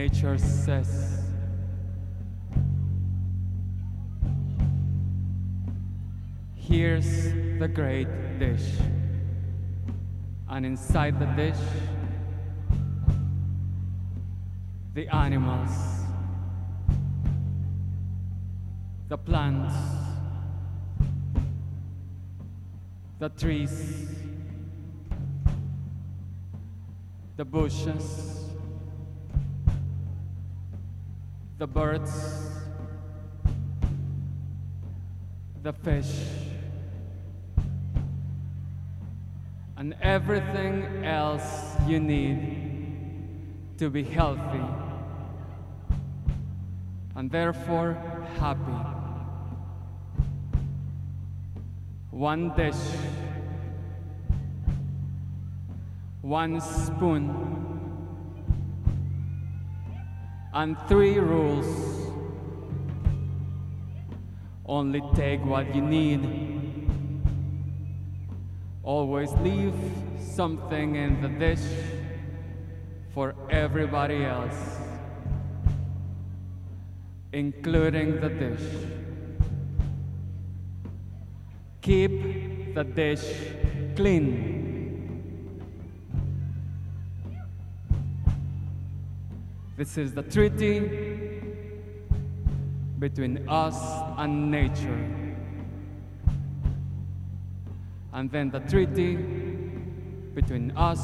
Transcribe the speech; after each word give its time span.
Nature 0.00 0.38
says, 0.38 1.20
Here's 6.54 7.34
the 7.58 7.68
great 7.68 8.08
dish. 8.38 8.64
And 10.48 10.64
inside 10.64 11.20
the 11.20 11.26
dish, 11.26 11.62
the 14.94 15.06
animals, 15.14 15.70
the 19.10 19.18
plants, 19.18 19.74
the 23.18 23.28
trees, 23.28 24.06
the 27.36 27.44
bushes, 27.44 28.39
the 31.60 31.66
birds, 31.66 32.10
the 35.62 35.74
fish, 35.74 36.10
and 39.76 39.94
everything 40.00 41.04
else 41.04 41.76
you 41.86 42.00
need 42.00 43.76
to 43.76 43.90
be 43.90 44.02
healthy 44.02 44.64
and 47.14 47.30
therefore 47.30 47.92
happy. 48.38 48.80
One 52.10 52.56
dish, 52.56 52.74
one 56.22 56.58
spoon, 56.62 57.69
and 60.52 60.76
three 60.88 61.18
rules. 61.18 61.66
Only 64.66 65.02
take 65.14 65.44
what 65.44 65.74
you 65.74 65.82
need. 65.82 66.88
Always 68.82 69.32
leave 69.42 69.74
something 70.18 70.96
in 70.96 71.20
the 71.20 71.28
dish 71.28 71.66
for 73.14 73.34
everybody 73.50 74.24
else, 74.24 74.78
including 77.32 78.20
the 78.20 78.28
dish. 78.28 78.68
Keep 81.82 82.74
the 82.74 82.84
dish 82.84 83.24
clean. 83.96 84.49
This 89.80 89.96
is 89.96 90.12
the 90.12 90.22
treaty 90.22 90.78
between 92.98 93.48
us 93.48 93.78
and 94.18 94.50
nature. 94.50 95.08
And 98.12 98.30
then 98.30 98.50
the 98.50 98.58
treaty 98.60 99.16
between 100.34 100.72
us 100.76 101.00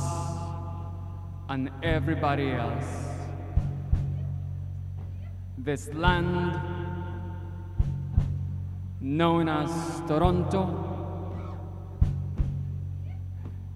and 1.49 1.71
everybody 1.83 2.51
else. 2.51 2.85
This 5.57 5.89
land, 5.95 6.61
known 9.00 9.49
as 9.49 9.71
Toronto, 10.06 10.67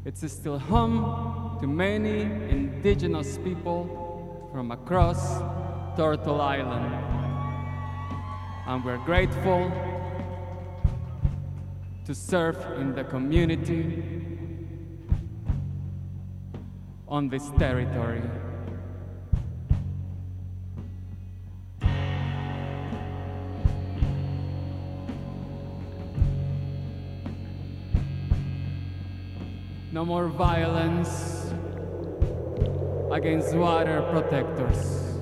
it's 0.04 0.30
still 0.30 0.58
home 0.58 1.56
to 1.58 1.66
many 1.66 2.20
indigenous 2.50 3.38
people 3.38 3.99
from 4.52 4.72
across 4.72 5.40
Turtle 5.96 6.40
Island. 6.40 6.92
And 8.66 8.84
we're 8.84 9.04
grateful 9.04 9.70
to 12.04 12.14
serve 12.14 12.56
in 12.78 12.94
the 12.94 13.04
community 13.04 14.02
on 17.06 17.28
this 17.28 17.50
territory. 17.58 18.22
No 29.92 30.04
more 30.04 30.28
violence 30.28 31.39
against 33.10 33.54
water 33.56 34.02
protectors. 34.12 35.18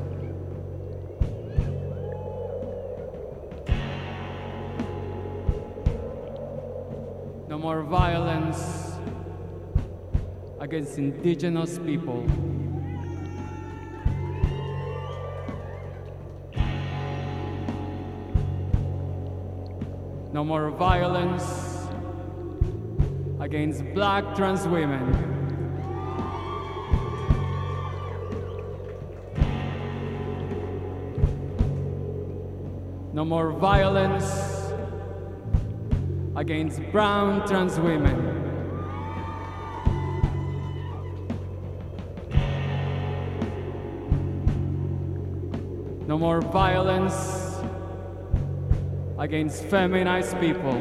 No 7.48 7.58
more 7.58 7.82
violence 7.82 8.92
against 10.60 10.98
indigenous 10.98 11.78
people. 11.78 12.26
No 20.30 20.44
more 20.44 20.70
violence 20.70 21.88
against 23.40 23.82
black 23.94 24.36
trans 24.36 24.68
women. 24.68 25.37
More 33.28 33.52
violence 33.52 34.72
against 36.34 36.80
brown 36.90 37.46
trans 37.46 37.78
women. 37.78 38.16
No 46.06 46.16
more 46.16 46.40
violence 46.40 47.58
against 49.18 49.62
feminized 49.64 50.40
people. 50.40 50.72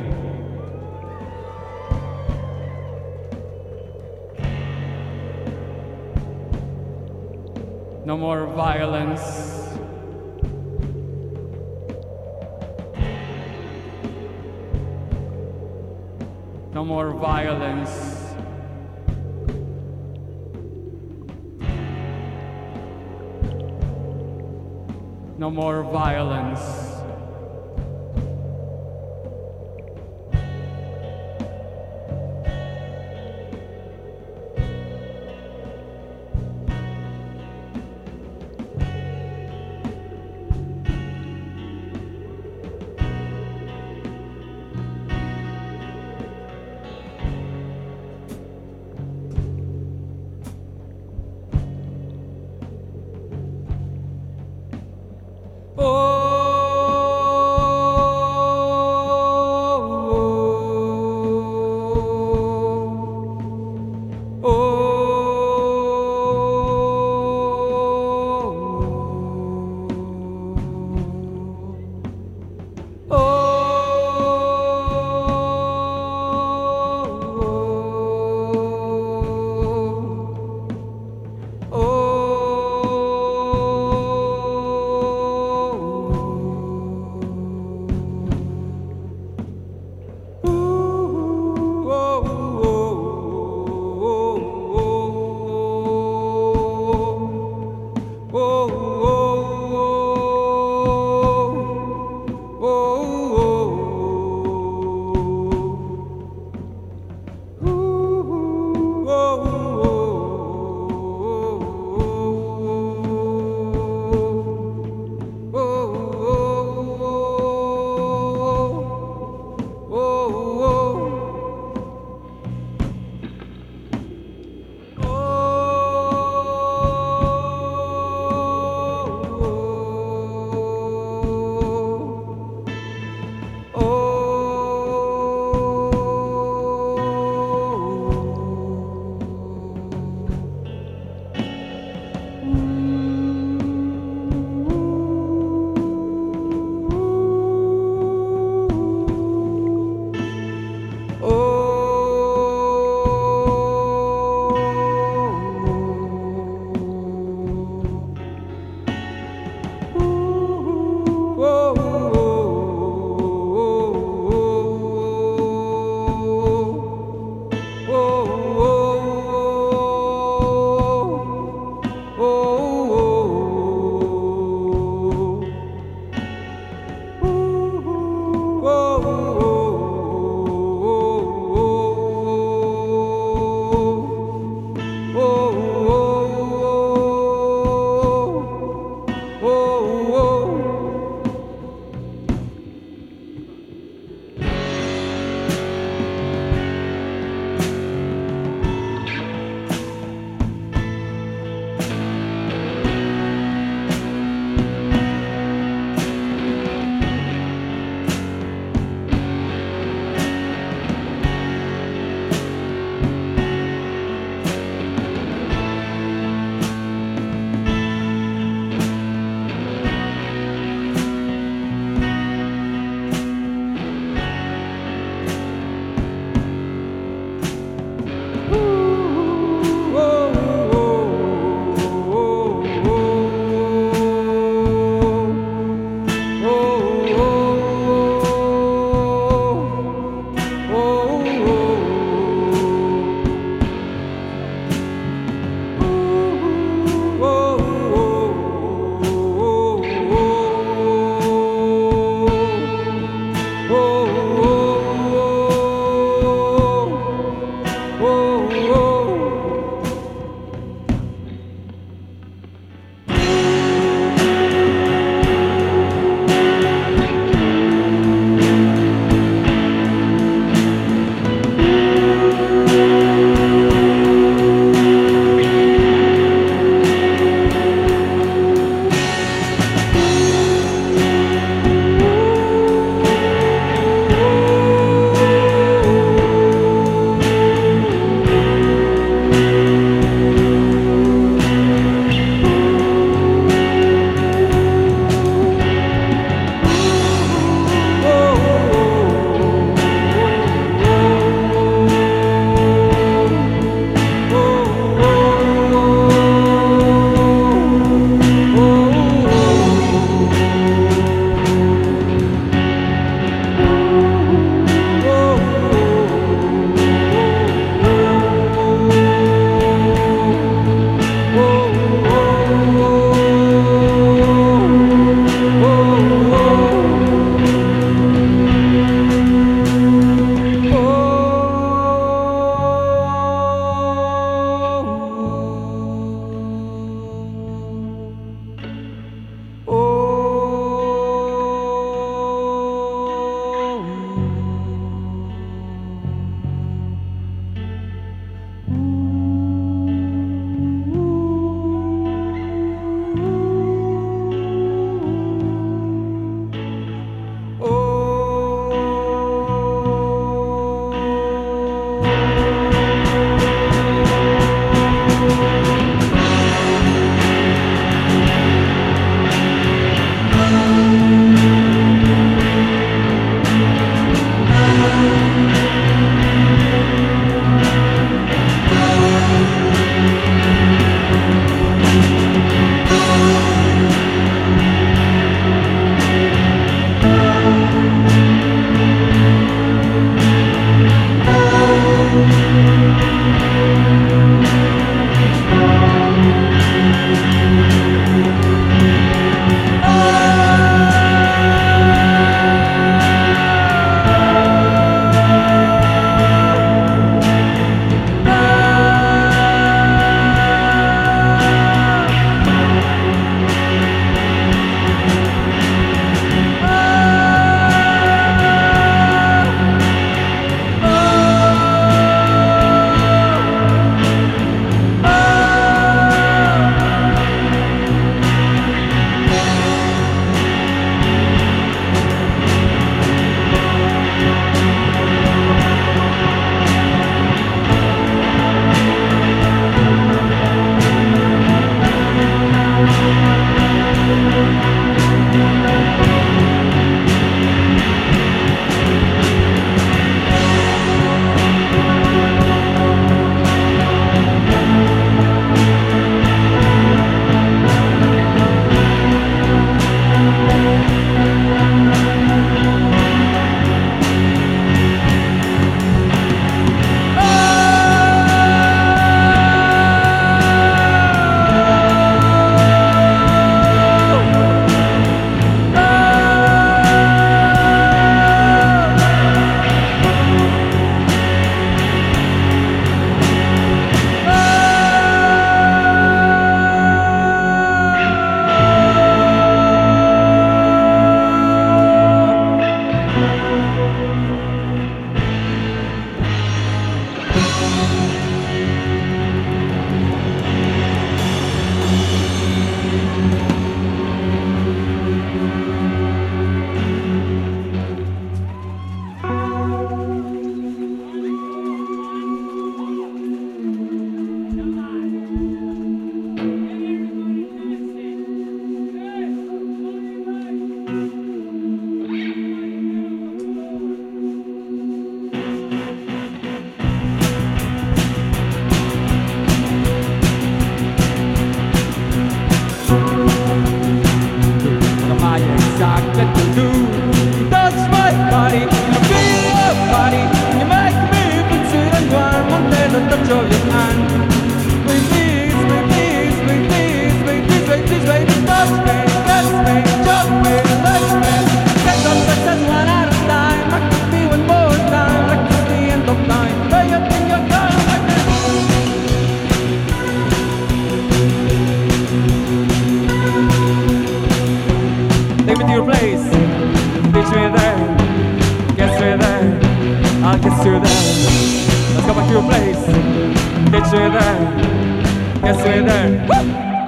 No 8.06 8.16
more 8.16 8.46
violence 8.46 9.57
No 16.78 16.86
more 16.86 17.10
violence. 17.12 17.90
No 25.40 25.50
more 25.50 25.82
violence. 25.82 26.87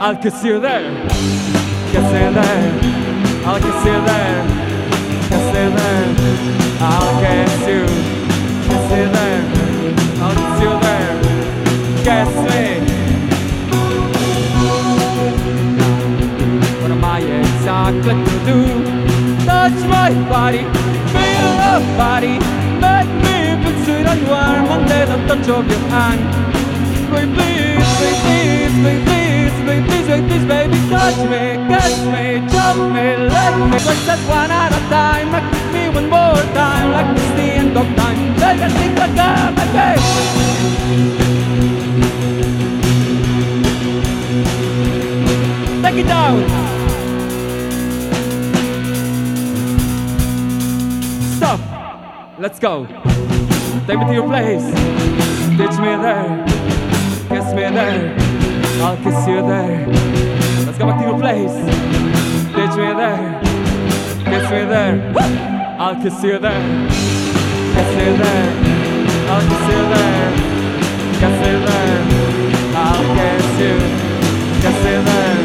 I 0.10 0.16
can 0.16 0.32
see 0.32 0.48
you 0.48 0.60
there. 0.60 0.89
Can 1.92 2.04
see 2.10 2.28
there. 2.34 2.63
I 3.46 3.60
can 3.62 3.74
see 3.82 3.94
you 3.94 4.01
there. 4.10 4.42
Can 5.30 5.42
see 5.50 5.68
there. 5.78 6.08
I 6.82 6.98
can 7.22 7.48
see 7.62 7.78
you. 7.78 7.86
Can 8.66 8.80
see 8.89 9.06
there. 9.13 9.42
I 10.18 10.34
can 10.34 10.48
see 10.58 10.66
you 10.66 10.75
there. 10.86 11.13
Can 12.08 12.25
see. 12.42 12.70
What 16.82 16.92
am 16.92 17.06
I 17.06 17.20
exactly 17.20 18.16
to 18.30 18.36
do? 18.50 18.60
Touch 19.46 19.80
my 19.94 20.10
body, 20.28 20.63
feel 21.13 21.50
the 21.62 21.74
body. 22.01 22.36
Make 22.82 23.12
me 23.25 23.38
put 23.63 23.78
it 23.88 24.08
on 24.08 24.18
your 24.25 24.34
arm 24.34 24.66
and 24.74 24.89
then 24.89 25.08
on 25.12 25.20
touch 25.28 25.50
of 25.50 25.70
your 25.70 25.84
hand. 25.94 26.22
Please, 27.10 27.30
please, 27.36 27.86
please, 28.00 28.74
please, 28.82 29.04
please 29.06 29.28
please, 29.69 29.85
please, 29.85 30.05
please, 30.05 30.25
please, 30.25 30.45
baby, 30.45 30.77
touch 30.89 31.17
me, 31.29 31.43
kiss 31.69 31.97
me, 32.09 32.41
jump 32.49 32.79
me, 32.93 33.05
let 33.29 33.53
me 33.57 33.77
like 33.85 34.03
that 34.09 34.21
one 34.27 34.49
at 34.49 34.73
a 34.73 34.81
time. 34.89 35.29
Make 35.31 35.49
me 35.73 35.83
one 35.93 36.09
more 36.09 36.43
time, 36.55 36.91
like 36.91 37.15
it's 37.15 37.31
the 37.38 37.47
end 37.61 37.77
of 37.77 37.85
time. 37.95 38.35
Take 38.41 38.61
a 38.61 38.69
think 38.69 38.97
like 38.97 39.15
that, 39.15 39.53
baby. 39.55 40.01
Take 45.83 45.97
it 46.03 46.07
down. 46.07 46.43
Stop. 51.38 51.59
Let's 52.39 52.59
go. 52.59 52.88
Take 53.85 53.99
me 53.99 54.05
to 54.05 54.13
your 54.13 54.27
place. 54.27 54.65
Ditch 55.57 55.77
me 55.79 55.95
there. 56.01 56.45
Kiss 57.29 57.53
me 57.53 57.69
there. 57.69 58.28
I'll 58.81 58.95
kiss 58.98 59.27
you 59.27 59.41
there. 59.41 59.88
Let's 60.65 60.77
go 60.77 60.86
back 60.88 61.01
to 61.01 61.09
your 61.09 61.19
place. 61.19 61.51
Ditch 62.55 62.75
me 62.79 62.93
there. 62.95 63.41
Kiss 64.24 64.45
me 64.51 64.63
there. 64.71 64.95
I'll 65.77 66.01
kiss 66.01 66.24
you 66.24 66.39
there. 66.39 66.88
Kiss 67.75 67.91
you 68.00 68.17
there. 68.24 68.50
I'll 69.29 69.43
kiss 69.50 69.65
you 69.67 69.81
there. 69.93 70.31
Kiss 71.19 71.38
you 71.45 71.55
there. 71.67 72.00
I'll 72.75 73.03
kiss 73.15 73.48
you. 73.59 73.75
Kiss 74.63 74.79
you 74.88 75.00
there. 75.09 75.39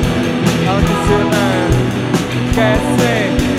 I'll 0.68 0.82
kiss 0.88 1.04
you 1.10 1.22
there. 1.34 1.68
Kiss 2.54 2.84
me. 3.00 3.53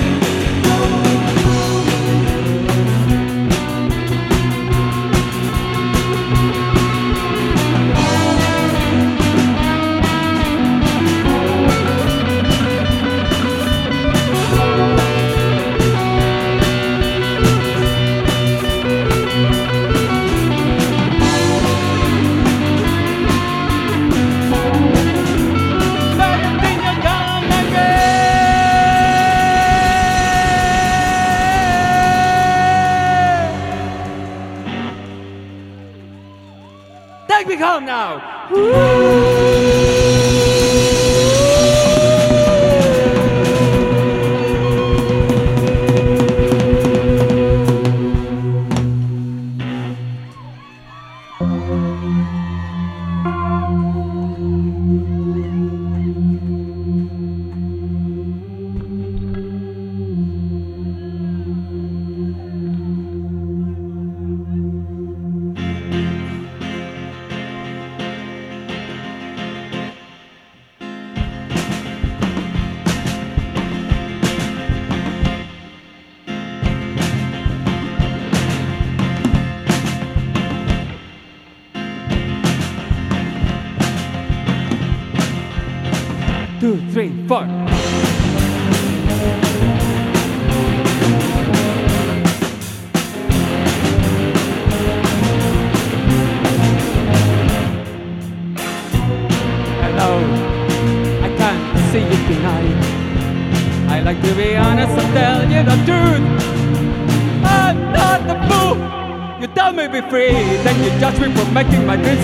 we 37.56 37.60
go 37.60 37.80
now. 37.80 38.50
Woo! 38.52 39.05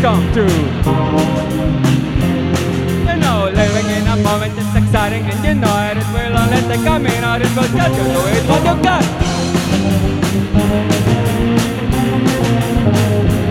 Come 0.01 0.34
true. 0.34 0.48
You 3.05 3.15
know, 3.22 3.51
living 3.53 3.88
in 3.98 4.08
a 4.08 4.17
moment 4.17 4.58
is 4.58 4.75
exciting, 4.75 5.24
and 5.29 5.46
you 5.46 5.53
know 5.53 5.75
it, 5.89 5.98
it 5.98 6.08
will 6.12 6.38
only 6.41 6.62
take 6.70 6.88
a 6.89 6.98
minute. 7.00 7.46
It 7.46 7.55
will 7.55 7.70
get 7.70 7.91
you 7.93 8.05
to 8.10 8.22
it 8.34 8.43
what 8.50 8.62
you 8.65 8.75
got. 8.81 9.05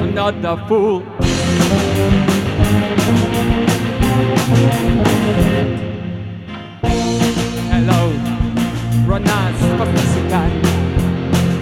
I'm 0.03 0.13
not 0.13 0.43
the 0.43 0.57
fool. 0.67 1.03
Hello, 7.71 8.01
Ronas, 9.07 9.59
pagkasikan 9.79 10.51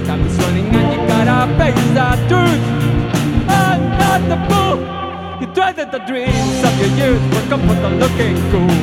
Kami's 0.08 0.36
running 0.40 0.72
and 0.72 0.88
you 0.92 1.00
gotta 1.06 1.38
face 1.60 1.88
the 1.92 2.08
truth 2.28 2.87
not 4.08 4.22
the 4.32 4.38
fool 4.48 4.76
You 5.40 5.46
dreaded 5.54 5.88
the 5.92 6.00
dreams 6.10 6.58
of 6.68 6.74
your 6.80 6.92
youth 7.00 7.24
For 7.30 7.42
comfort 7.50 7.80
and 7.86 7.96
looking 8.02 8.36
cool. 8.50 8.76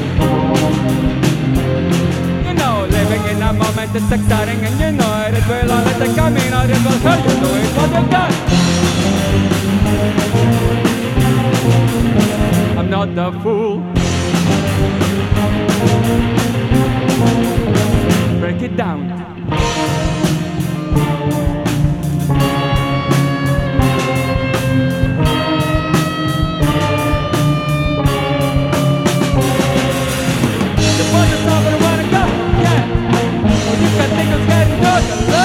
You 2.47 2.53
know, 2.61 2.75
living 2.97 3.23
in 3.31 3.41
a 3.41 3.51
moment 3.53 3.95
is 3.99 4.11
exciting 4.17 4.59
And 4.67 4.75
you 4.83 4.91
know 4.99 5.11
it, 5.25 5.33
it 5.39 5.45
will 5.49 5.71
only 5.75 5.93
take 6.01 6.17
a 6.23 6.27
minute 6.29 6.69
It 6.75 6.81
will 6.85 6.99
hurt 7.05 7.21
you 7.25 7.35
it 7.61 7.71
what 7.77 7.89
you 7.95 8.03
got 8.15 8.31
I'm 12.77 12.89
not 12.89 13.15
the 13.15 13.31
fool. 13.41 13.79
Break 18.39 18.61
it 18.61 18.77
down 18.77 19.14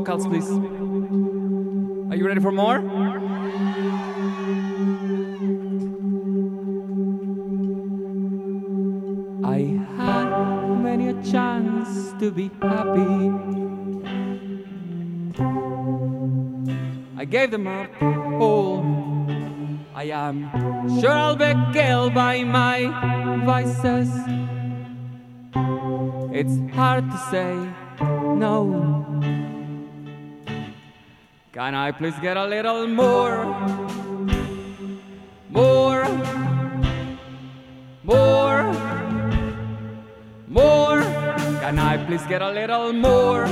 vocals, 0.00 0.26
please. 0.26 0.48
Are 2.10 2.16
you 2.16 2.26
ready 2.26 2.40
for 2.40 2.52
more? 2.52 2.78
I 9.44 9.58
had 9.98 10.28
many 10.82 11.08
a 11.08 11.22
chance 11.22 12.14
to 12.18 12.30
be 12.30 12.50
happy. 12.62 13.12
I 17.18 17.24
gave 17.26 17.50
them 17.50 17.66
up 17.66 17.90
all. 18.40 18.80
I 19.94 20.04
am 20.04 20.48
sure 21.00 21.12
I'll 21.12 21.36
be 21.36 21.52
killed 21.74 22.14
by 22.14 22.42
my 22.44 22.78
vices. 23.44 24.08
It's 26.32 26.56
hard 26.74 27.10
to 27.10 27.18
say 27.30 27.52
no. 28.46 29.10
Can 31.52 31.74
I 31.74 31.90
please 31.90 32.14
get 32.22 32.36
a 32.36 32.46
little 32.46 32.86
more? 32.86 33.44
More? 35.48 36.04
More? 38.04 38.72
More? 40.46 41.02
Can 41.60 41.78
I 41.80 41.96
please 42.06 42.22
get 42.26 42.40
a 42.40 42.50
little 42.52 42.92
more? 42.92 43.48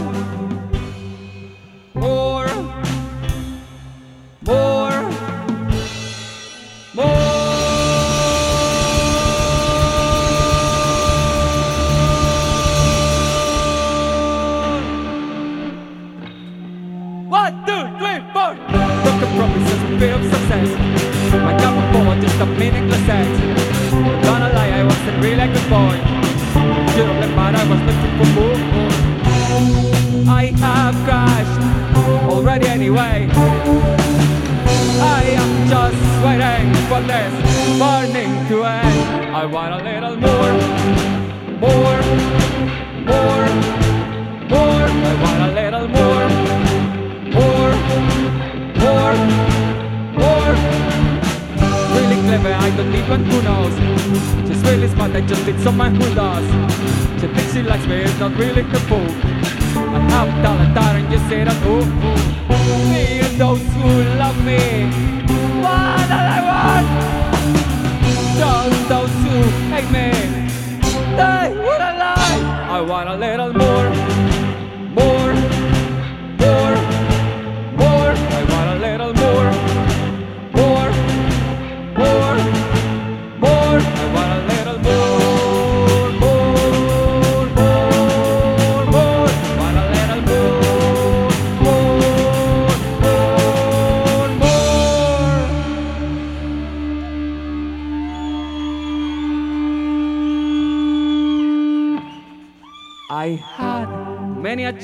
For 37.02 38.06
this 38.12 38.48
to 38.48 38.64
end. 38.64 39.34
I 39.34 39.46
want 39.46 39.72
a 39.72 39.82
little 39.88 40.16
more, 40.16 40.52
more, 41.62 42.00
more, 43.10 43.46
more. 44.50 44.84
I 45.06 45.14
want 45.22 45.40
a 45.42 45.52
little 45.60 45.88
more 45.88 46.58
more, 47.38 47.72
more, 48.82 49.14
more. 50.18 50.54
Really 51.94 52.18
clever, 52.24 52.52
I 52.52 52.70
don't 52.76 52.94
even 52.94 53.24
who 53.26 53.42
knows. 53.42 53.74
She's 54.48 54.62
really 54.62 54.88
smart, 54.88 55.12
I 55.14 55.20
just 55.20 55.46
need 55.46 55.60
someone 55.60 55.94
who 55.94 56.14
does. 56.14 56.46
She 57.20 57.26
thinks 57.28 57.52
she 57.52 57.62
likes 57.62 57.86
me, 57.86 57.96
it's 58.02 58.18
not 58.18 58.34
really 58.36 58.62
the 58.62 58.80
fool. 58.88 59.10
I 59.76 60.00
have 60.10 60.30
talent, 60.42 60.76
and 60.76 61.12
you 61.12 61.18
say 61.28 61.44
that, 61.44 61.58
ooh, 61.66 61.84
ooh. 61.84 62.92
Me 62.92 63.20
and 63.20 63.40
those 63.40 63.62
who 63.74 63.88
love 64.18 64.38
me. 64.44 65.18
What 65.62 66.47
want? 66.82 67.38
Just 68.38 68.88
those 68.88 69.10
who 69.24 69.42
hate 69.72 69.90
me. 69.90 70.10
They 71.16 71.54
wouldn't. 71.56 71.98
I 72.70 72.80
want 72.80 73.08
a 73.08 73.16
little 73.16 73.52
more, 73.52 73.90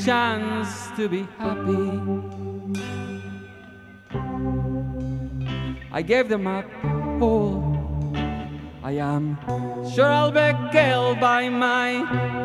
chance 0.05 0.91
to 0.97 1.09
be 1.09 1.27
happy. 1.39 1.89
I 5.91 6.03
gave 6.03 6.29
them 6.29 6.47
up 6.47 6.67
all. 7.23 7.65
I 8.83 8.93
am 9.01 9.39
sure 9.95 10.11
I'll 10.11 10.31
be 10.31 10.53
killed 10.73 11.21
by 11.21 11.49
my 11.49 12.05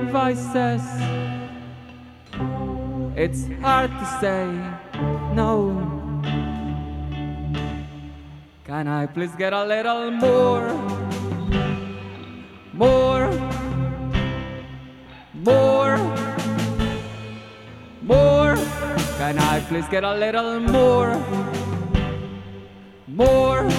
vices. 0.09 0.85
It's 3.17 3.43
hard 3.59 3.91
to 3.91 4.05
say 4.21 4.45
no. 5.35 5.75
Can 8.63 8.87
I 8.87 9.05
please 9.05 9.35
get 9.35 9.51
a 9.51 9.65
little 9.65 10.11
more? 10.11 10.71
More? 12.71 13.27
More? 15.33 16.18
More? 18.09 18.55
Can 19.19 19.37
I 19.37 19.59
please 19.67 19.87
get 19.87 20.03
a 20.03 20.15
little 20.15 20.59
more? 20.59 21.13
More? 23.07 23.69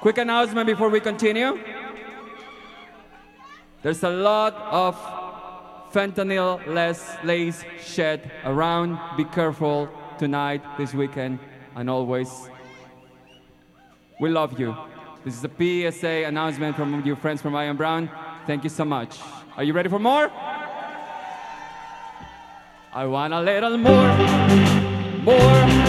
Quick 0.00 0.18
announcement 0.18 0.68
before 0.68 0.90
we 0.90 1.00
continue. 1.00 1.58
There's 3.82 4.04
a 4.04 4.10
lot 4.10 4.54
of 4.70 5.25
fentanyl 5.96 6.60
less 6.66 7.16
lace 7.24 7.64
shed 7.80 8.30
around. 8.44 8.98
Be 9.16 9.24
careful 9.24 9.88
tonight, 10.18 10.62
this 10.76 10.92
weekend, 10.92 11.38
and 11.74 11.88
always. 11.88 12.28
We 14.20 14.28
love 14.28 14.60
you. 14.60 14.76
This 15.24 15.34
is 15.38 15.44
a 15.44 15.48
PSA 15.48 16.24
announcement 16.26 16.76
from 16.76 17.02
your 17.06 17.16
friends 17.16 17.40
from 17.40 17.56
I'm 17.56 17.78
Brown. 17.78 18.10
Thank 18.46 18.64
you 18.64 18.70
so 18.70 18.84
much. 18.84 19.18
Are 19.56 19.64
you 19.64 19.72
ready 19.72 19.88
for 19.88 19.98
more? 19.98 20.30
I 22.92 23.06
want 23.06 23.32
a 23.32 23.40
little 23.40 23.78
more, 23.78 24.16
more, 25.24 25.85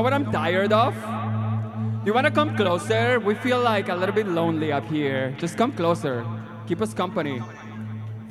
know 0.00 0.04
what 0.04 0.14
I'm 0.14 0.32
tired 0.32 0.72
of? 0.72 0.94
You 2.06 2.14
wanna 2.14 2.30
come 2.30 2.56
closer? 2.56 3.20
We 3.20 3.34
feel 3.34 3.60
like 3.60 3.90
a 3.90 3.94
little 3.94 4.14
bit 4.14 4.26
lonely 4.26 4.72
up 4.72 4.86
here. 4.86 5.36
Just 5.36 5.58
come 5.58 5.72
closer. 5.72 6.24
Keep 6.66 6.80
us 6.80 6.94
company. 6.94 7.42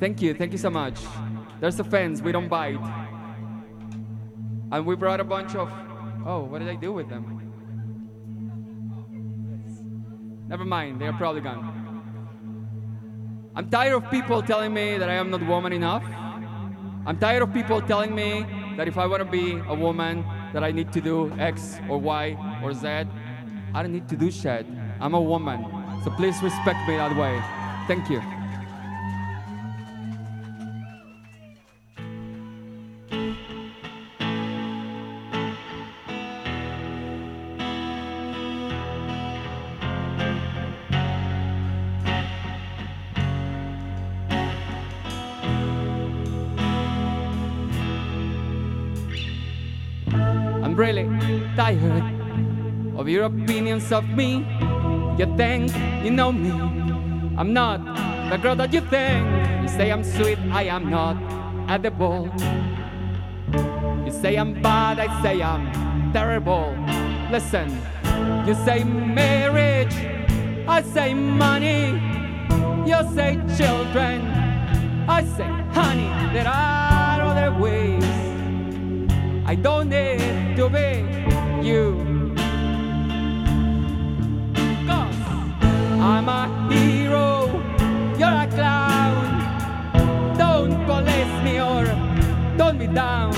Thank 0.00 0.20
you, 0.20 0.34
thank 0.34 0.50
you 0.50 0.58
so 0.58 0.68
much. 0.68 0.98
There's 1.60 1.78
a 1.78 1.84
fence, 1.84 2.20
we 2.22 2.32
don't 2.32 2.48
bite. 2.48 2.80
And 4.72 4.84
we 4.84 4.96
brought 4.96 5.20
a 5.20 5.24
bunch 5.24 5.54
of. 5.54 5.70
Oh, 6.26 6.40
what 6.40 6.58
did 6.58 6.68
I 6.68 6.74
do 6.74 6.92
with 6.92 7.08
them? 7.08 7.24
Never 10.48 10.64
mind, 10.64 11.00
they're 11.00 11.12
probably 11.12 11.40
gone. 11.40 11.62
I'm 13.54 13.70
tired 13.70 13.92
of 13.92 14.10
people 14.10 14.42
telling 14.42 14.74
me 14.74 14.98
that 14.98 15.08
I 15.08 15.14
am 15.14 15.30
not 15.30 15.46
woman 15.46 15.72
enough. 15.72 16.04
I'm 17.06 17.18
tired 17.20 17.42
of 17.42 17.54
people 17.54 17.80
telling 17.80 18.12
me 18.12 18.44
that 18.76 18.88
if 18.88 18.98
I 18.98 19.06
want 19.06 19.22
to 19.22 19.30
be 19.30 19.52
a 19.68 19.74
woman, 19.74 20.24
that 20.52 20.64
I 20.64 20.70
need 20.72 20.92
to 20.92 21.00
do 21.00 21.32
X 21.38 21.78
or 21.88 21.98
Y 21.98 22.36
or 22.62 22.72
Z. 22.74 22.86
I 23.74 23.82
don't 23.82 23.92
need 23.92 24.08
to 24.08 24.16
do 24.16 24.30
shit. 24.30 24.66
I'm 25.00 25.14
a 25.14 25.20
woman. 25.20 25.64
So 26.04 26.10
please 26.10 26.42
respect 26.42 26.86
me 26.88 26.96
that 26.96 27.16
way. 27.16 27.40
Thank 27.86 28.10
you. 28.10 28.39
Me. 54.08 54.46
You 55.18 55.26
think 55.36 55.72
you 56.04 56.10
know 56.10 56.32
me. 56.32 56.50
I'm 57.36 57.52
not 57.52 57.78
the 58.30 58.36
girl 58.36 58.56
that 58.56 58.72
you 58.72 58.80
think. 58.80 59.26
You 59.62 59.68
say 59.68 59.90
I'm 59.90 60.04
sweet, 60.04 60.38
I 60.52 60.64
am 60.64 60.90
not 60.90 61.16
edible. 61.68 62.30
You 64.04 64.12
say 64.12 64.36
I'm 64.36 64.60
bad, 64.62 64.98
I 64.98 65.22
say 65.22 65.42
I'm 65.42 66.12
terrible. 66.12 66.74
Listen, 67.30 67.70
you 68.46 68.54
say 68.64 68.84
marriage, 68.84 69.94
I 70.68 70.82
say 70.82 71.14
money. 71.14 72.00
You 72.86 72.98
say 73.14 73.38
children, 73.56 74.26
I 75.08 75.24
say 75.36 75.48
honey. 75.72 76.10
There 76.32 76.48
are 76.48 77.20
other 77.22 77.58
ways. 77.58 78.04
I 79.46 79.54
don't 79.54 79.88
need 79.88 80.56
to 80.56 80.68
be 80.68 81.04
you. 81.66 82.09
I'm 86.22 86.28
a 86.28 86.70
hero, 86.70 87.48
you're 88.18 88.28
a 88.28 88.46
clown. 88.48 89.24
Don't 90.36 90.84
police 90.84 91.42
me 91.42 91.58
or 91.58 91.86
don't 92.58 92.76
be 92.76 92.86
down. 92.86 93.32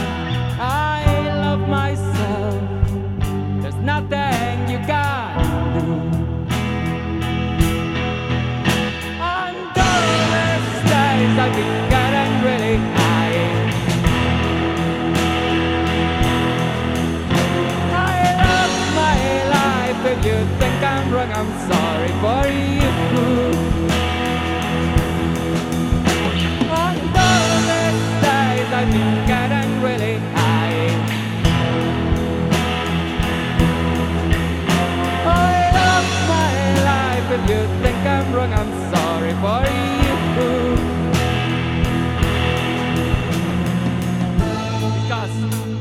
I 0.58 1.04
love 1.44 1.68
myself, 1.68 2.60
there's 3.62 3.76
nothing 3.76 4.68
you 4.68 4.78
can 4.84 5.38
do. 5.78 5.92
On 9.22 9.54
those 9.78 10.66
days 10.90 11.38
I've 11.38 11.54
been 11.54 11.74
getting 11.94 12.32
really 12.42 12.76
high. 12.98 13.38
I 17.94 18.18
love 18.42 18.74
my 18.96 19.20
life. 19.54 20.02
If 20.04 20.24
you 20.26 20.36
think 20.58 20.82
I'm 20.82 21.12
wrong, 21.12 21.30
I'm 21.32 21.52
sorry 21.70 22.01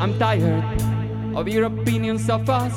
I'm 0.02 0.18
tired 0.18 0.82
of 1.36 1.48
your 1.48 1.66
opinions 1.66 2.28
of 2.28 2.50
us. 2.50 2.74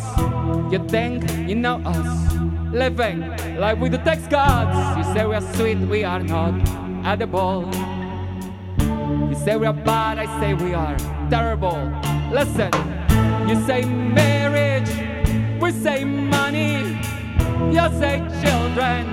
You 0.71 0.87
think 0.89 1.25
you 1.49 1.55
know 1.55 1.81
us, 1.87 2.34
living 2.75 3.21
like 3.59 3.79
we 3.81 3.89
the 3.89 3.99
text 3.99 4.29
gods. 4.29 4.99
You 4.99 5.15
say 5.15 5.25
we 5.25 5.35
are 5.35 5.55
sweet, 5.55 5.79
we 5.79 6.05
are 6.05 6.23
not 6.23 6.55
edible. 7.07 7.71
You 9.29 9.37
say 9.45 9.57
we 9.57 9.67
are 9.67 9.73
bad, 9.73 10.19
I 10.19 10.27
say 10.41 10.55
we 10.55 10.75
are 10.75 10.97
terrible. 11.31 11.79
Listen, 12.33 12.71
you 13.49 13.65
say 13.65 13.85
marriage, 13.85 14.91
we 15.61 15.71
say 15.71 16.05
money. 16.05 16.99
You 17.71 17.89
say 18.01 18.19
children, 18.43 19.07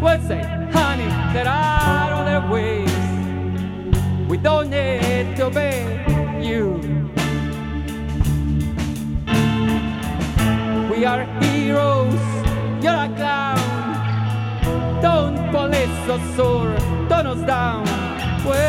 we 0.00 0.12
say 0.26 0.42
honey. 0.72 1.10
There 1.34 1.48
are 1.48 2.12
other 2.12 2.48
ways. 2.50 2.90
We 4.28 4.38
don't 4.38 4.70
need 4.70 5.36
to 5.36 5.50
be 5.50 5.70
you. 6.46 6.80
We 10.90 11.04
are 11.04 11.24
heroes, 11.40 12.14
you're 12.86 12.94
a 12.94 13.08
clown. 13.16 13.58
Don't 15.02 15.36
police 15.50 16.08
us 16.14 16.38
or 16.38 16.66
turn 17.08 17.26
us 17.26 17.42
down. 17.54 17.84
We 18.48 18.62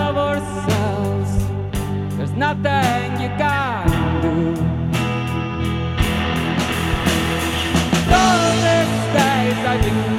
love 0.00 0.16
ourselves, 0.28 1.30
there's 2.16 2.32
nothing 2.46 3.06
you 3.22 3.30
can 3.42 3.86
do. 4.22 4.36
All 8.20 8.50
these 8.66 8.96
days 9.16 9.58
I've 9.70 9.82
been 9.84 10.11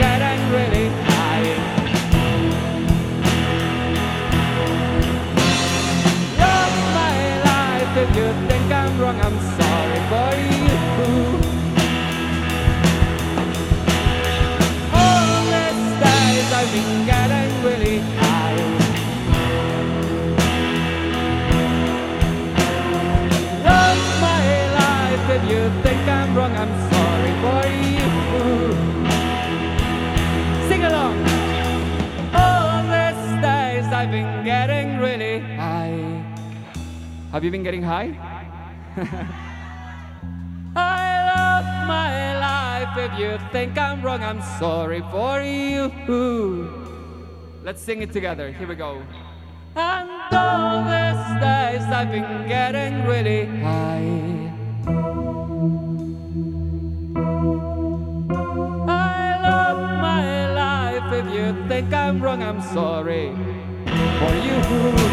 Have 34.03 34.11
been 34.11 34.43
getting 34.43 34.99
really 34.99 35.39
high. 35.39 36.25
Have 37.31 37.45
you 37.45 37.51
been 37.51 37.63
getting 37.63 37.81
high? 37.81 38.19
I 40.75 41.23
love 41.31 41.87
my 41.87 42.32
life. 42.85 42.97
If 42.97 43.19
you 43.19 43.37
think 43.51 43.77
I'm 43.77 44.01
wrong, 44.01 44.23
I'm 44.23 44.41
sorry 44.59 45.01
for 45.11 45.41
you. 45.41 45.91
Let's 47.63 47.81
sing 47.81 48.01
it 48.01 48.11
together. 48.11 48.51
Here 48.51 48.67
we 48.67 48.75
go. 48.75 49.01
And 49.75 50.09
all 50.31 50.83
these 50.83 51.41
days 51.41 51.83
I've 51.89 52.11
been 52.11 52.47
getting 52.47 53.05
really 53.05 53.45
high. 53.45 54.51
I 58.87 59.39
love 59.41 59.79
my 60.01 60.53
life. 60.53 61.13
If 61.13 61.33
you 61.33 61.67
think 61.67 61.93
I'm 61.93 62.21
wrong, 62.21 62.43
I'm 62.43 62.61
sorry 62.61 63.31
for 64.19 64.35
you. 64.45 65.12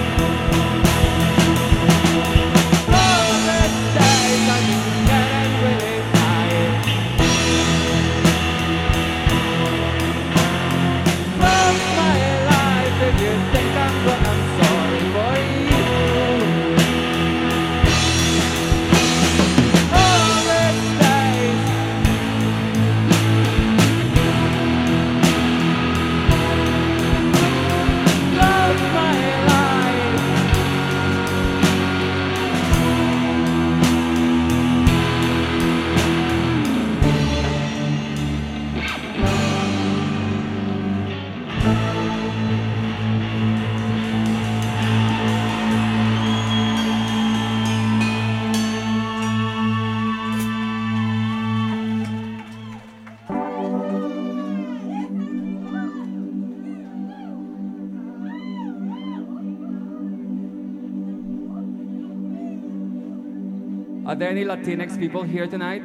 Any 64.30 64.44
Latinx 64.44 64.96
people 64.96 65.24
here 65.24 65.48
tonight? 65.48 65.82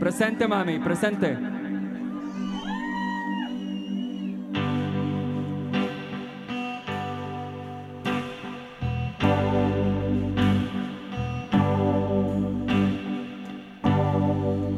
Presente, 0.00 0.48
mami, 0.48 0.80
presente. 0.80 1.38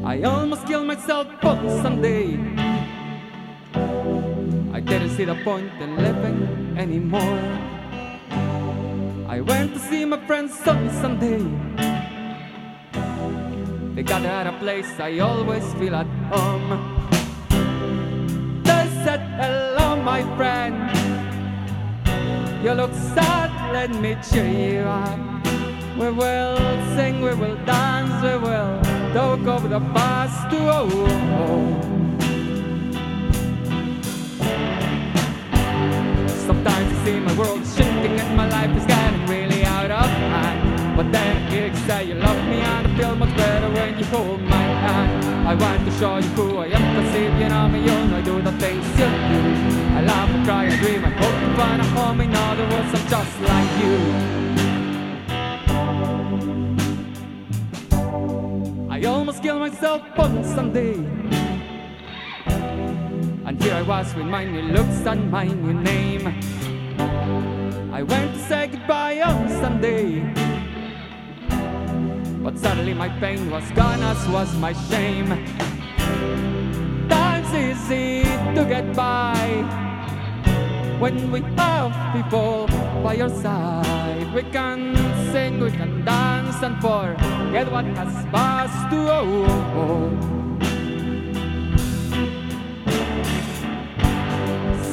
I 0.05 0.21
almost 0.21 0.67
killed 0.67 0.85
myself 0.85 1.27
on 1.43 1.69
Sunday. 1.81 2.37
I 4.71 4.79
didn't 4.79 5.09
see 5.17 5.25
the 5.25 5.35
point 5.43 5.71
in 5.81 5.97
living 5.97 6.77
anymore. 6.77 7.68
I 9.39 9.41
went 9.41 9.73
to 9.73 9.79
see 9.79 10.03
my 10.03 10.17
friends 10.27 10.51
on 10.67 10.89
Sunday. 10.89 11.39
They 13.95 14.03
got 14.03 14.25
at 14.25 14.47
a 14.47 14.51
place 14.59 14.99
I 14.99 15.19
always 15.19 15.63
feel 15.75 15.95
at 15.95 16.07
home. 16.29 16.67
They 18.65 18.85
said, 19.05 19.21
Hello, 19.39 19.95
my 19.95 20.23
friend. 20.35 20.75
You 22.61 22.73
look 22.73 22.93
sad, 23.15 23.49
let 23.71 23.91
me 24.01 24.17
cheer 24.29 24.45
you 24.45 24.81
up. 24.81 25.17
We 25.97 26.11
will 26.11 26.57
sing, 26.97 27.21
we 27.21 27.33
will 27.33 27.55
dance, 27.63 28.21
we 28.21 28.35
will 28.45 28.81
talk 29.13 29.39
over 29.47 29.69
the 29.69 29.79
past. 29.95 30.19
Sometimes 36.49 36.91
I 36.91 37.05
see 37.05 37.19
my 37.19 37.33
world 37.37 37.63
shifting 37.63 38.19
and 38.19 38.35
my 38.35 38.49
life 38.49 38.75
is 38.75 38.83
getting 38.87 39.23
really 39.27 39.63
out 39.65 39.91
of 39.91 40.09
hand. 40.09 40.97
But 40.97 41.11
then 41.11 41.35
you 41.53 41.75
say 41.85 42.05
you 42.05 42.15
love 42.15 42.43
me 42.47 42.61
and 42.61 42.87
I 42.87 42.97
feel 42.97 43.15
much 43.15 43.37
better 43.37 43.69
when 43.69 43.99
you 43.99 44.05
hold 44.05 44.41
my 44.41 44.57
hand. 44.57 45.47
I 45.47 45.53
want 45.53 45.85
to 45.85 45.91
show 45.99 46.17
you 46.17 46.27
who 46.29 46.57
I 46.57 46.65
am, 46.65 46.81
cause 46.95 47.13
if 47.13 47.39
you 47.39 47.49
know 47.49 47.67
me, 47.67 47.85
you'll 47.85 48.07
know 48.07 48.17
I 48.17 48.21
do 48.21 48.41
the 48.41 48.51
things 48.53 48.83
you 48.97 49.05
do. 49.29 49.41
I 49.93 50.01
laugh, 50.01 50.27
I 50.27 50.43
cry, 50.43 50.65
I 50.65 50.75
dream, 50.77 51.05
I 51.05 51.09
hope 51.21 51.37
to 51.39 51.55
find 51.55 51.81
a 51.83 51.85
home. 51.85 52.19
In 52.19 52.35
other 52.35 52.63
words, 52.63 52.93
I'm 52.97 53.07
just 53.13 53.41
like 53.51 53.71
you. 53.83 53.97
I 58.89 59.03
almost 59.03 59.43
killed 59.43 59.59
myself 59.59 60.01
on 60.17 60.43
Sunday. 60.43 61.38
Here 63.59 63.73
I 63.73 63.81
was 63.81 64.15
with 64.15 64.25
my 64.25 64.45
new 64.45 64.61
looks 64.61 65.05
and 65.05 65.29
my 65.29 65.43
new 65.43 65.73
name. 65.73 66.27
I 67.91 68.03
went 68.03 68.33
to 68.33 68.39
say 68.39 68.67
goodbye 68.67 69.21
on 69.21 69.49
Sunday. 69.49 70.21
But 72.41 72.57
suddenly 72.57 72.93
my 72.93 73.09
pain 73.19 73.51
was 73.51 73.69
gone, 73.71 74.01
as 74.01 74.27
was 74.29 74.55
my 74.55 74.73
shame. 74.89 75.27
Time's 77.09 77.53
easy 77.53 78.23
to 78.55 78.65
get 78.67 78.95
by 78.95 79.35
when 80.99 81.29
we 81.29 81.41
have 81.57 81.91
people 82.15 82.67
by 83.03 83.13
your 83.15 83.29
side. 83.29 84.33
We 84.33 84.43
can 84.43 84.95
sing, 85.31 85.59
we 85.59 85.71
can 85.71 86.05
dance, 86.05 86.61
and 86.63 86.75
forget 86.81 87.69
what 87.71 87.85
has 87.85 88.25
passed. 88.31 88.93
Oh, 88.93 89.45
oh, 89.47 90.29
oh. 90.31 90.38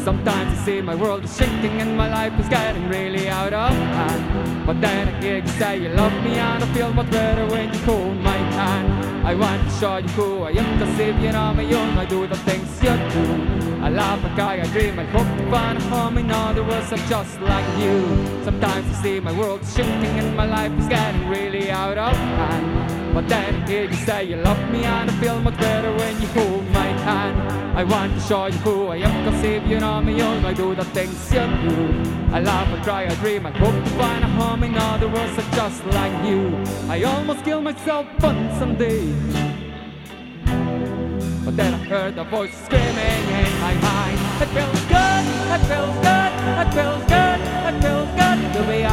Sometimes 0.07 0.57
I 0.57 0.65
see 0.65 0.81
my 0.83 0.95
world 0.95 1.25
is 1.25 1.37
shifting 1.37 1.81
and 1.81 1.97
my 1.97 2.09
life 2.09 2.39
is 2.39 2.49
getting 2.49 2.89
really 2.89 3.29
out 3.29 3.53
of 3.53 3.73
hand. 3.73 4.65
But 4.65 4.81
then 4.81 5.09
I 5.09 5.21
hear 5.21 5.39
you 5.39 5.49
say 5.59 5.83
you 5.83 5.89
love 5.89 6.13
me 6.23 6.39
and 6.39 6.63
I 6.63 6.73
feel 6.73 6.93
much 6.93 7.11
better 7.11 7.45
when 7.47 7.75
you 7.75 7.81
hold 7.81 8.17
my 8.19 8.37
hand. 8.55 9.27
I 9.27 9.35
want 9.35 9.69
to 9.69 9.71
show 9.81 9.97
you 9.97 10.09
who 10.11 10.45
I 10.45 10.51
am, 10.51 10.79
cause 10.79 10.97
if 11.01 11.21
you 11.21 11.33
know 11.33 11.53
me, 11.55 11.69
you'll 11.69 11.85
know 11.87 12.03
I 12.03 12.05
do 12.05 12.25
the 12.29 12.37
things 12.37 12.71
you 12.85 12.95
do. 13.15 13.83
I 13.83 13.91
laugh, 13.91 14.25
I 14.25 14.35
cry, 14.37 14.61
I 14.61 14.67
dream, 14.67 14.97
I 14.97 15.07
hope 15.07 15.27
to 15.39 15.51
find 15.51 15.77
a 15.77 15.83
home. 15.89 16.19
In 16.19 16.31
other 16.31 16.63
words, 16.63 16.93
I'm 16.93 17.05
just 17.09 17.41
like 17.41 17.67
you. 17.77 17.99
Sometimes 18.45 18.87
I 18.89 19.03
see 19.03 19.19
my 19.19 19.33
world 19.33 19.63
is 19.63 19.75
shifting 19.75 20.15
and 20.21 20.37
my 20.37 20.47
life 20.47 20.71
is 20.79 20.87
getting 20.87 21.29
really 21.29 21.69
out 21.69 21.99
of 21.99 22.15
hand. 22.15 22.86
But 23.17 23.31
then 23.31 23.67
hear 23.67 23.85
you 23.85 23.95
say 23.95 24.25
you 24.25 24.37
love 24.37 24.61
me 24.71 24.85
and 24.85 25.11
I 25.11 25.15
feel 25.15 25.41
much 25.41 25.57
better 25.57 25.91
when 25.91 26.21
you 26.21 26.29
hold 26.29 26.69
my 26.69 26.89
hand. 27.09 27.41
I 27.75 27.83
want 27.83 28.13
to 28.13 28.21
show 28.21 28.45
you 28.45 28.59
who 28.59 28.89
I 28.89 28.97
am, 28.97 29.25
cause 29.25 29.43
if 29.43 29.67
you 29.67 29.81
know 29.81 30.03
me, 30.03 30.19
know 30.19 30.47
I 30.47 30.53
do 30.53 30.75
the 30.75 30.85
things 30.97 31.33
you 31.33 31.41
do. 31.41 31.77
I 32.31 32.41
laugh, 32.41 32.69
I 32.79 32.85
cry, 32.85 33.07
I 33.07 33.15
dream, 33.15 33.47
I 33.47 33.53
hope 33.53 33.73
to 33.73 33.91
find 33.93 34.23
a 34.23 34.29
home. 34.29 34.65
In 34.65 34.77
other 34.77 35.09
words, 35.09 35.33
I'm 35.39 35.51
just 35.53 35.83
like 35.87 36.27
you. 36.27 36.55
I 36.91 37.05
almost 37.05 37.43
killed 37.43 37.65
myself 37.65 38.07
on 38.23 38.37
Sunday. 38.59 39.07
But 41.43 41.57
then 41.57 41.73
I 41.73 41.79
heard 41.89 42.19
a 42.19 42.25
voice 42.25 42.55
screaming 42.67 43.23
in 43.41 43.61
my 43.65 43.73
mind. 43.81 44.19
It 44.43 44.51
feels 44.53 44.85
good, 44.93 45.25
it 45.57 45.63
feels 45.71 45.97
good, 46.05 46.33
it 46.63 46.69
feels 46.77 47.05
good, 47.15 47.41
it 47.69 47.77
feels 47.81 48.11
good 48.21 48.39
to 48.53 48.63
be 48.71 48.85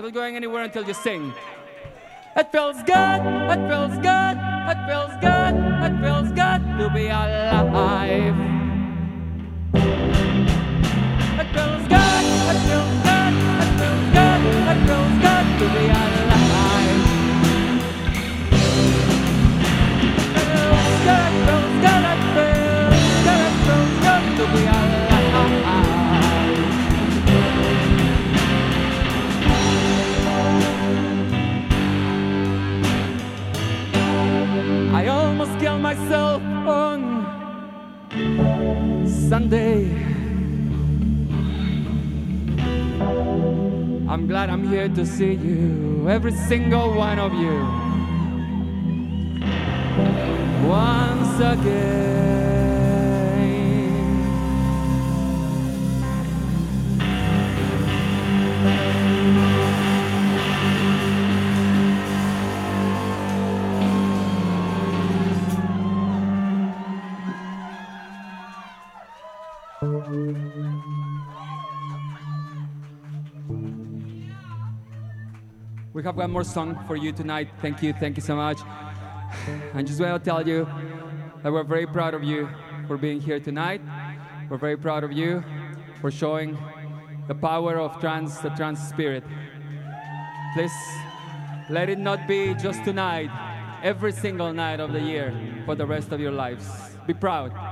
We're 0.00 0.06
not 0.06 0.14
going 0.14 0.34
anywhere 0.34 0.62
until 0.62 0.82
you 0.86 0.94
sing. 0.94 1.34
It 2.34 2.50
feels 2.50 2.82
good, 2.84 3.20
it 3.52 3.68
feels 3.68 3.98
good, 3.98 4.38
it 4.72 4.78
feels 4.88 5.12
good, 5.20 5.54
it 5.84 5.94
feels 6.00 6.32
good 6.32 6.62
to 6.78 6.88
be 6.94 7.08
alive. 7.08 8.34
It 11.36 11.48
feels 11.52 11.84
good, 11.84 12.24
it 12.48 12.60
feels 12.64 12.96
good, 13.04 13.34
it 13.60 13.76
feels 13.76 14.06
good, 14.16 14.40
it 14.72 14.78
feels 14.88 15.16
good 15.20 15.46
to 15.60 15.66
be 15.68 15.84
alive. 16.00 17.02
It 20.32 20.48
feels 20.56 20.96
good, 21.04 21.32
feels 21.44 21.76
good, 21.84 22.04
it 22.08 22.24
feels 22.32 23.12
good, 23.26 23.40
it 23.44 23.54
feels 23.66 23.94
good 24.00 24.24
to 24.38 24.44
be 24.56 24.62
alive. 24.64 25.79
Killed 35.60 35.82
myself 35.82 36.40
on 36.66 36.98
Sunday. 39.06 39.90
I'm 44.08 44.26
glad 44.26 44.48
I'm 44.48 44.66
here 44.66 44.88
to 44.88 45.04
see 45.04 45.34
you, 45.34 46.08
every 46.08 46.32
single 46.32 46.94
one 46.94 47.18
of 47.18 47.34
you. 47.34 47.58
Once 50.66 51.36
again. 51.40 52.29
Have 76.10 76.16
one 76.16 76.32
more 76.32 76.42
song 76.42 76.76
for 76.88 76.96
you 76.96 77.12
tonight. 77.12 77.48
Thank 77.62 77.84
you, 77.84 77.92
thank 77.92 78.16
you 78.16 78.20
so 78.20 78.34
much. 78.34 78.58
I 79.74 79.80
just 79.84 80.00
want 80.00 80.24
to 80.24 80.28
tell 80.28 80.44
you 80.44 80.66
that 81.44 81.52
we're 81.52 81.62
very 81.62 81.86
proud 81.86 82.14
of 82.14 82.24
you 82.24 82.48
for 82.88 82.96
being 82.96 83.20
here 83.20 83.38
tonight. 83.38 83.80
We're 84.48 84.58
very 84.58 84.76
proud 84.76 85.04
of 85.04 85.12
you 85.12 85.44
for 86.00 86.10
showing 86.10 86.58
the 87.28 87.34
power 87.36 87.78
of 87.78 88.00
trans, 88.00 88.40
the 88.40 88.48
trans 88.48 88.80
spirit. 88.88 89.22
Please 90.52 90.72
let 91.68 91.88
it 91.88 92.00
not 92.00 92.26
be 92.26 92.54
just 92.54 92.82
tonight, 92.82 93.30
every 93.84 94.10
single 94.10 94.52
night 94.52 94.80
of 94.80 94.92
the 94.92 95.00
year 95.00 95.32
for 95.64 95.76
the 95.76 95.86
rest 95.86 96.10
of 96.10 96.18
your 96.18 96.32
lives. 96.32 96.66
Be 97.06 97.14
proud. 97.14 97.69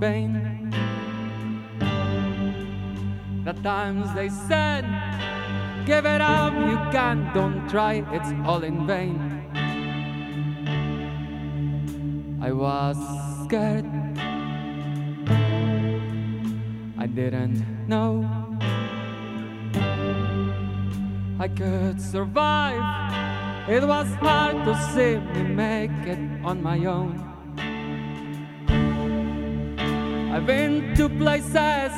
Pain. 0.00 0.70
The 3.44 3.52
times 3.62 4.12
they 4.14 4.28
said, 4.28 4.84
Give 5.86 6.04
it 6.04 6.20
up, 6.20 6.52
you 6.52 6.76
can't, 6.92 7.32
don't 7.34 7.68
try, 7.68 8.04
it's 8.12 8.32
all 8.46 8.62
in 8.62 8.86
vain. 8.86 9.18
I 12.40 12.52
was 12.52 12.96
scared, 13.44 13.86
I 16.98 17.06
didn't 17.06 17.88
know 17.88 18.48
I 21.40 21.46
could 21.46 22.00
survive. 22.00 22.82
It 23.68 23.86
was 23.86 24.08
hard 24.16 24.64
to 24.64 24.74
see 24.92 25.18
me 25.18 25.54
make 25.54 25.90
it 26.04 26.18
on 26.44 26.60
my 26.60 26.84
own. 26.84 27.27
I've 30.38 30.46
been 30.46 30.94
to 30.94 31.08
places, 31.08 31.92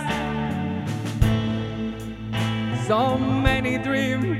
so 2.87 3.19
many 3.19 3.77
dreams, 3.77 4.39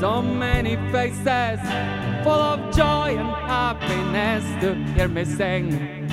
so 0.00 0.22
many 0.22 0.76
faces, 0.90 1.60
full 2.24 2.32
of 2.32 2.74
joy 2.74 3.18
and 3.18 3.28
happiness. 3.52 4.44
To 4.62 4.74
hear 4.94 5.08
me 5.08 5.26
sing. 5.26 6.08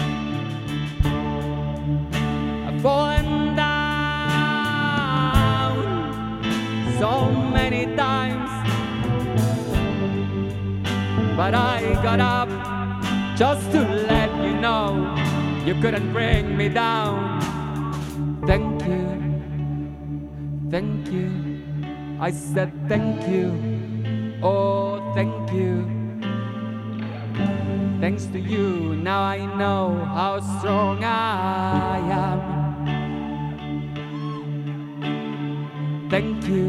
I've 2.67 2.81
fallen 2.81 3.55
down. 3.55 3.71
So 6.99 7.31
many 7.31 7.85
times, 7.95 8.51
but 11.37 11.53
I 11.55 11.93
got 12.03 12.19
up 12.19 12.49
just 13.37 13.71
to 13.71 13.79
let 13.79 14.30
know 14.61 15.15
you 15.65 15.73
couldn't 15.81 16.13
bring 16.13 16.55
me 16.55 16.69
down. 16.69 17.41
Thank 18.45 18.85
you, 18.85 19.05
thank 20.69 21.07
you. 21.07 21.29
I 22.19 22.29
said 22.29 22.71
thank 22.87 23.27
you, 23.27 23.49
oh 24.43 25.01
thank 25.15 25.51
you. 25.51 25.89
Thanks 27.99 28.25
to 28.33 28.39
you, 28.39 28.95
now 28.95 29.21
I 29.21 29.45
know 29.57 30.05
how 30.05 30.39
strong 30.39 31.03
I 31.03 31.97
am. 32.21 32.39
Thank 36.09 36.45
you, 36.47 36.67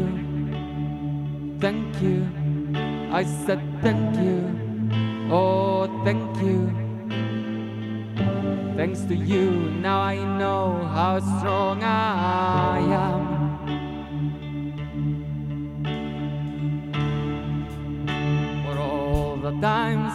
thank 1.59 2.01
you. 2.01 2.25
I 3.11 3.23
said 3.45 3.61
thank 3.81 4.15
you, 4.17 4.39
oh 5.31 5.85
thank 6.03 6.37
you. 6.41 6.82
Thanks 8.75 9.01
to 9.01 9.15
you, 9.15 9.51
now 9.81 10.01
I 10.01 10.15
know 10.15 10.83
how 10.85 11.19
strong 11.19 11.83
I 11.83 12.79
am. 12.79 13.23
For 18.65 18.79
all 18.79 19.37
the 19.37 19.51
times 19.61 20.11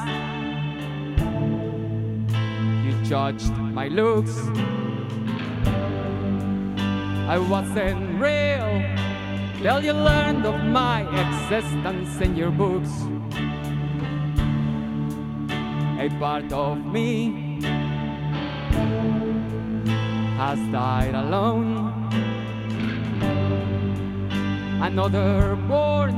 you 2.84 2.92
judged 3.08 3.56
my 3.56 3.86
looks, 3.86 4.36
I 7.28 7.38
wasn't 7.38 8.20
real 8.20 8.82
till 9.62 9.84
you 9.84 9.92
learned 9.92 10.44
of 10.44 10.64
my 10.64 11.02
existence 11.24 12.20
in 12.20 12.34
your 12.34 12.50
books. 12.50 12.90
A 16.00 16.08
part 16.18 16.52
of 16.52 16.84
me 16.84 17.47
has 20.38 20.60
died 20.70 21.16
alone. 21.16 21.90
Another 24.80 25.56
born 25.66 26.14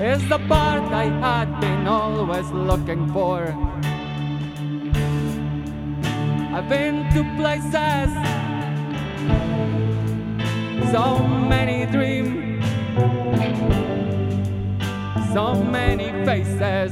is 0.00 0.20
the 0.28 0.40
part 0.48 0.82
I 0.90 1.04
had 1.04 1.60
been 1.60 1.86
always 1.86 2.50
looking 2.50 3.06
for. 3.12 3.54
I've 6.56 6.68
been 6.68 7.06
to 7.14 7.22
places, 7.38 8.10
so 10.90 11.18
many 11.54 11.86
dreams, 11.86 12.64
so 15.32 15.54
many 15.62 16.08
faces, 16.26 16.90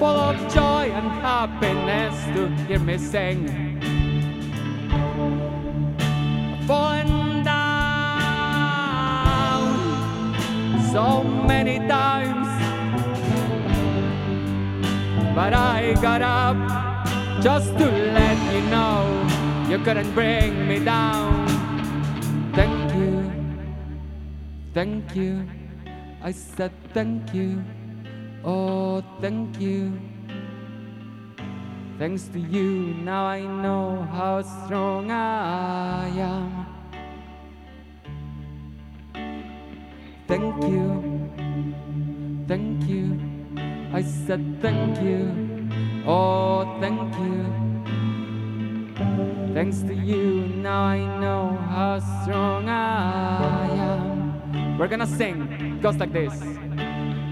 full 0.00 0.18
of 0.28 0.36
joy 0.52 0.90
and 0.90 1.08
happiness 1.22 2.16
to 2.34 2.48
hear 2.66 2.80
me 2.80 2.98
sing. 2.98 3.67
Fallen 6.68 7.42
down 7.42 7.64
so 10.92 11.24
many 11.24 11.78
times, 11.88 12.46
but 15.34 15.54
I 15.54 15.96
got 16.02 16.20
up 16.20 16.58
just 17.40 17.72
to 17.78 17.86
let 17.88 18.36
you 18.52 18.60
know 18.68 19.00
you 19.70 19.78
couldn't 19.78 20.12
bring 20.12 20.68
me 20.68 20.84
down. 20.84 21.48
Thank 22.52 22.92
you, 23.00 23.32
thank 24.74 25.16
you. 25.16 25.48
I 26.20 26.32
said 26.32 26.72
thank 26.92 27.32
you, 27.32 27.64
oh 28.44 29.02
thank 29.22 29.58
you. 29.58 29.98
Thanks 31.98 32.28
to 32.28 32.38
you, 32.38 32.94
now 33.02 33.24
I 33.26 33.40
know 33.40 34.06
how 34.12 34.40
strong 34.42 35.10
I 35.10 36.06
am. 36.06 36.66
Thank 40.28 40.62
you, 40.62 41.28
thank 42.46 42.84
you. 42.88 43.18
I 43.92 44.02
said 44.02 44.62
thank 44.62 45.02
you, 45.02 45.68
oh 46.06 46.78
thank 46.80 47.12
you. 47.18 47.44
Thanks 49.52 49.80
to 49.80 49.92
you, 49.92 50.46
now 50.62 50.82
I 50.82 50.98
know 51.18 51.58
how 51.68 51.98
strong 52.22 52.68
I 52.68 53.66
am. 53.74 54.78
We're 54.78 54.86
gonna 54.86 55.04
sing, 55.04 55.80
goes 55.82 55.96
like 55.96 56.12
this. 56.12 56.32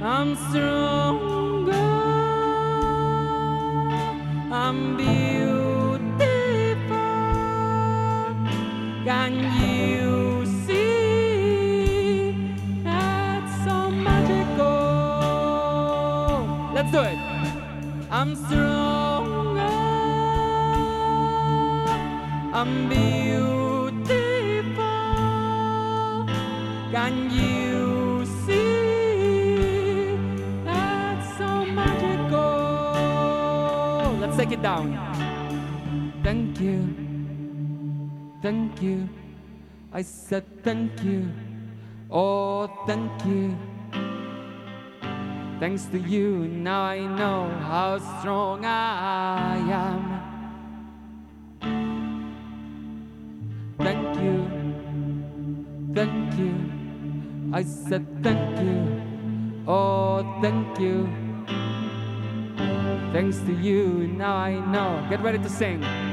I'm 0.02 0.34
stronger. 0.50 1.95
I'm 4.58 4.96
beautiful. 4.96 6.06
Can 9.04 9.34
you 9.60 10.35
Thank 36.26 36.60
you. 36.60 36.82
Thank 38.42 38.82
you. 38.82 39.08
I 39.92 40.02
said 40.02 40.42
thank 40.64 41.00
you. 41.04 41.30
Oh, 42.10 42.66
thank 42.84 43.24
you. 43.24 43.54
Thanks 45.60 45.84
to 45.92 45.98
you, 46.00 46.48
now 46.48 46.82
I 46.82 46.98
know 46.98 47.48
how 47.70 47.98
strong 48.18 48.64
I 48.64 49.54
am. 49.70 50.02
Thank 53.78 54.18
you. 54.18 54.36
Thank 55.94 56.38
you. 56.40 56.54
I 57.52 57.62
said 57.62 58.04
thank 58.24 58.58
you. 58.66 59.62
Oh, 59.68 60.26
thank 60.42 60.80
you. 60.80 61.06
Thanks 63.12 63.38
to 63.46 63.52
you, 63.52 64.08
now 64.18 64.34
I 64.34 64.58
know. 64.74 65.06
Get 65.08 65.22
ready 65.22 65.38
to 65.38 65.48
sing. 65.48 66.05